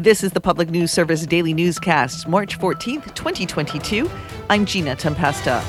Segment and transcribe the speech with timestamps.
[0.00, 4.08] This is the Public News Service Daily Newscast, March 14th, 2022.
[4.48, 5.60] I'm Gina Tempesta.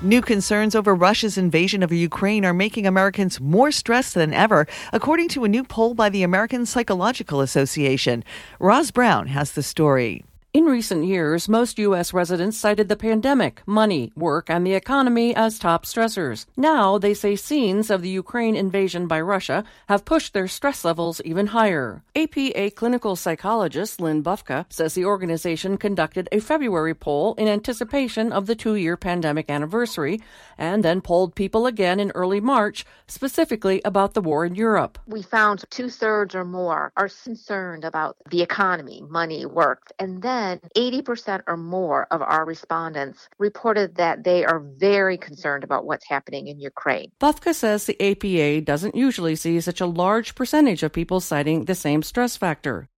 [0.00, 5.26] New concerns over Russia's invasion of Ukraine are making Americans more stressed than ever, according
[5.30, 8.22] to a new poll by the American Psychological Association.
[8.60, 10.24] Roz Brown has the story.
[10.54, 12.14] In recent years, most U.S.
[12.14, 16.46] residents cited the pandemic, money, work, and the economy as top stressors.
[16.56, 21.20] Now, they say scenes of the Ukraine invasion by Russia have pushed their stress levels
[21.24, 22.04] even higher.
[22.14, 28.46] APA clinical psychologist Lynn Bufka says the organization conducted a February poll in anticipation of
[28.46, 30.20] the two year pandemic anniversary
[30.56, 35.00] and then polled people again in early March, specifically about the war in Europe.
[35.08, 40.43] We found two thirds or more are concerned about the economy, money, work, and then
[40.76, 46.48] 80% or more of our respondents reported that they are very concerned about what's happening
[46.48, 47.10] in Ukraine.
[47.20, 51.74] Bufka says the APA doesn't usually see such a large percentage of people citing the
[51.74, 52.88] same stress factor.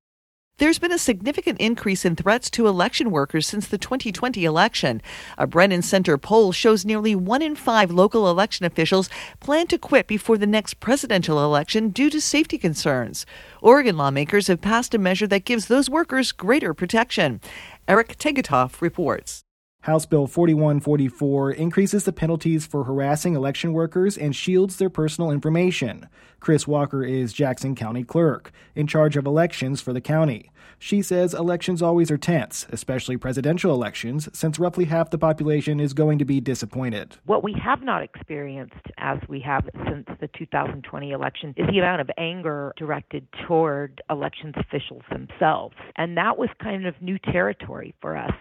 [0.59, 5.02] There's been a significant increase in threats to election workers since the 2020 election.
[5.37, 10.07] A Brennan Center poll shows nearly one in five local election officials plan to quit
[10.07, 13.27] before the next presidential election due to safety concerns.
[13.60, 17.43] Oregon lawmakers have passed a measure that gives those workers greater protection.
[17.87, 19.46] Eric Tegethoff reports.
[19.87, 26.09] House Bill 4144 increases the penalties for harassing election workers and shields their personal information.
[26.40, 30.51] Chris Walker is Jackson County Clerk, in charge of elections for the county.
[30.80, 35.95] She says elections always are tense, especially presidential elections, since roughly half the population is
[35.95, 37.18] going to be disappointed.
[37.24, 42.00] What we have not experienced, as we have since the 2020 election, is the amount
[42.00, 45.76] of anger directed toward elections officials themselves.
[45.95, 48.34] And that was kind of new territory for us.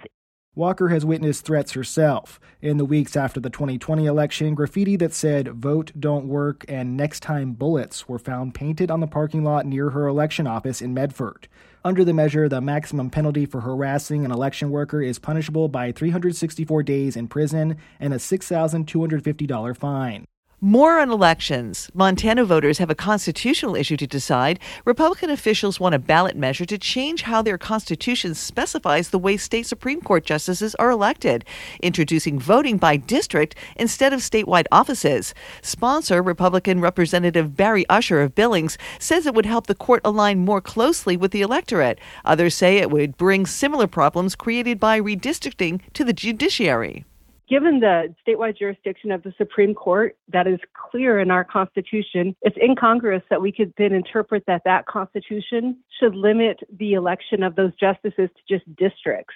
[0.55, 2.39] Walker has witnessed threats herself.
[2.61, 7.19] In the weeks after the 2020 election, graffiti that said, Vote, don't work, and next
[7.19, 11.49] time bullets were found painted on the parking lot near her election office in Medford.
[11.83, 16.83] Under the measure, the maximum penalty for harassing an election worker is punishable by 364
[16.83, 20.25] days in prison and a $6,250 fine.
[20.61, 21.91] More on elections.
[21.93, 24.57] Montana voters have a constitutional issue to decide.
[24.85, 29.65] Republican officials want a ballot measure to change how their constitution specifies the way state
[29.65, 31.43] Supreme Court justices are elected,
[31.83, 35.33] introducing voting by district instead of statewide offices.
[35.61, 40.61] Sponsor, Republican Representative Barry Usher of Billings, says it would help the court align more
[40.61, 41.99] closely with the electorate.
[42.23, 47.03] Others say it would bring similar problems created by redistricting to the judiciary.
[47.47, 52.35] Given the statewide jurisdiction of the Supreme Court, that is clear in our Constitution.
[52.41, 57.55] It's incongruous that we could then interpret that that Constitution should limit the election of
[57.55, 59.35] those justices to just districts.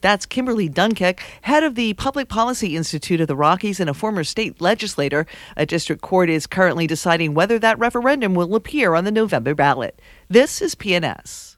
[0.00, 4.24] That's Kimberly Dudik, head of the Public Policy Institute of the Rockies and a former
[4.24, 5.26] state legislator.
[5.58, 10.00] A district court is currently deciding whether that referendum will appear on the November ballot.
[10.28, 11.49] This is PNS.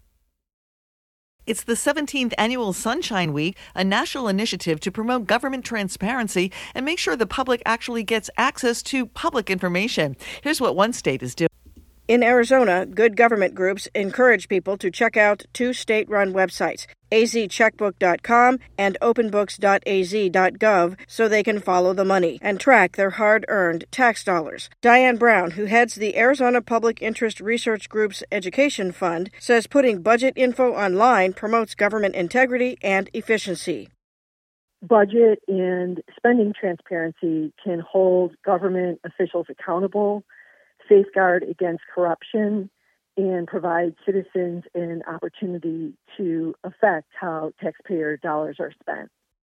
[1.44, 7.00] It's the 17th annual Sunshine Week, a national initiative to promote government transparency and make
[7.00, 10.16] sure the public actually gets access to public information.
[10.42, 11.52] Here's what one state is doing.
[12.12, 18.59] In Arizona, good government groups encourage people to check out two state run websites, azcheckbook.com
[18.77, 24.69] and openbooks.az.gov, so they can follow the money and track their hard earned tax dollars.
[24.83, 30.34] Diane Brown, who heads the Arizona Public Interest Research Group's Education Fund, says putting budget
[30.37, 33.89] info online promotes government integrity and efficiency
[34.83, 40.25] budget and spending transparency can hold government officials accountable
[40.92, 42.69] safeguard against corruption
[43.16, 49.10] and provide citizens an opportunity to affect how taxpayer dollars are spent.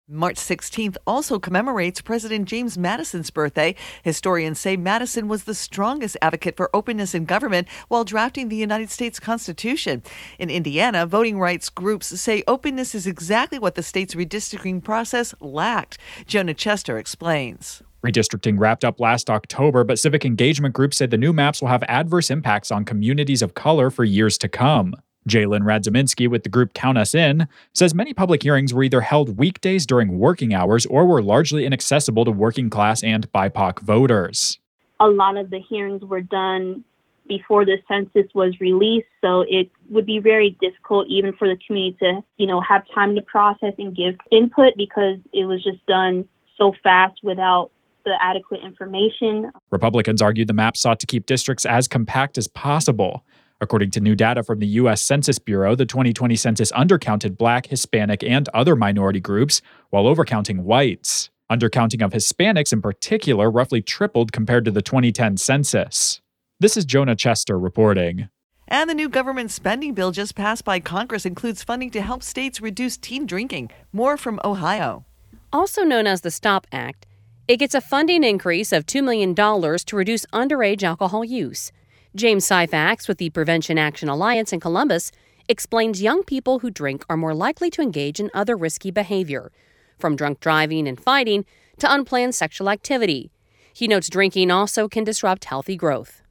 [0.10, 3.76] March 16th also commemorates President James Madison's birthday.
[4.04, 8.90] Historians say Madison was the strongest advocate for openness in government while drafting the United
[8.90, 10.02] States Constitution.
[10.40, 15.98] In Indiana, voting rights groups say openness is exactly what the state's redistricting process lacked.
[16.26, 17.84] Jonah Chester explains.
[18.06, 21.84] Redistricting wrapped up last October, but civic engagement groups said the new maps will have
[21.84, 24.96] adverse impacts on communities of color for years to come.
[25.28, 29.38] Jalen Radzaminski with the group Count Us In says many public hearings were either held
[29.38, 34.60] weekdays during working hours or were largely inaccessible to working class and BIPOC voters.
[35.00, 36.84] A lot of the hearings were done
[37.28, 41.98] before the census was released, so it would be very difficult even for the community
[42.00, 46.28] to, you know, have time to process and give input because it was just done
[46.58, 47.72] so fast without
[48.08, 49.52] the adequate information.
[49.70, 53.26] Republicans argued the map sought to keep districts as compact as possible.
[53.60, 55.02] According to new data from the U.S.
[55.02, 61.30] Census Bureau, the 2020 census undercounted Black, Hispanic, and other minority groups while overcounting whites.
[61.52, 66.22] Undercounting of Hispanics in particular roughly tripled compared to the 2010 census.
[66.60, 68.30] This is Jonah Chester reporting.
[68.68, 72.62] And the new government spending bill just passed by Congress includes funding to help states
[72.62, 73.72] reduce teen drinking.
[73.92, 75.06] More from Ohio.
[75.54, 77.07] Also known as the STOP Act,
[77.48, 81.72] it gets a funding increase of $2 million to reduce underage alcohol use.
[82.14, 85.12] James Syphax with the Prevention Action Alliance in Columbus
[85.48, 89.52] explains young people who drink are more likely to engage in other risky behavior,
[89.98, 91.46] from drunk driving and fighting
[91.80, 93.32] to unplanned sexual activity.
[93.74, 96.22] He notes drinking also can disrupt healthy growth.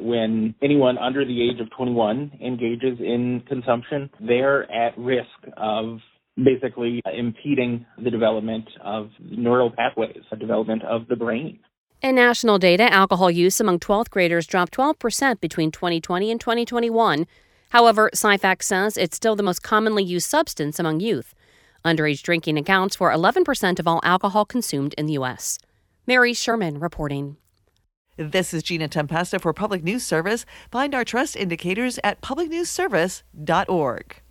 [0.00, 6.00] When anyone under the age of 21 engages in consumption, they're at risk of
[6.42, 11.58] basically impeding the development of neural pathways, the development of the brain.
[12.02, 17.26] In national data, alcohol use among 12th graders dropped 12% between 2020 and 2021.
[17.70, 21.34] However, Syphax says it's still the most commonly used substance among youth.
[21.84, 25.58] Underage drinking accounts for 11% of all alcohol consumed in the U.S.
[26.06, 27.38] Mary Sherman reporting.
[28.18, 30.46] This is Gina Tempesta for Public News Service.
[30.70, 34.16] Find our trust indicators at publicnewsservice.org.